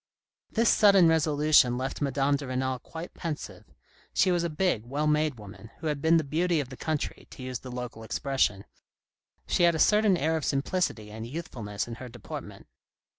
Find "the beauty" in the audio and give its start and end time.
6.17-6.59